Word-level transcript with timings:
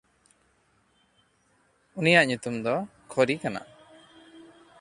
ᱩᱱᱤᱭᱟᱜ 1.99 2.25
ᱧᱩᱛᱩᱢ 2.27 2.55
ᱫᱚ 2.65 2.75
ᱠᱷᱚᱨᱭ 3.11 3.35
ᱠᱟᱱᱟ᱾ 3.43 3.61